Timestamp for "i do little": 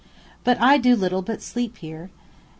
0.59-1.21